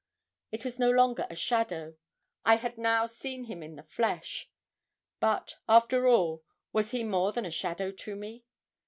[0.51, 1.95] It was no longer a shadow;
[2.43, 4.49] I had now seen him in the flesh.
[5.19, 6.43] But, after all,
[6.73, 8.43] was he more than a shadow to me?